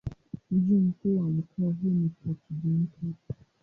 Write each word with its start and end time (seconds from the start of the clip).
Mji 0.51 0.73
mkuu 0.75 1.17
wa 1.17 1.29
mkoa 1.29 1.65
huu 1.73 1.77
ni 1.89 2.09
Port-Gentil. 2.09 3.13